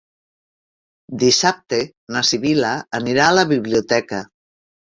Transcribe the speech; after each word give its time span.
Dissabte 1.23 1.79
na 2.17 2.25
Sibil·la 2.31 2.73
anirà 3.03 3.29
a 3.29 3.39
la 3.39 3.47
biblioteca. 3.55 4.27